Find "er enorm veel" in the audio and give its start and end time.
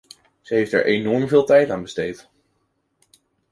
0.73-1.45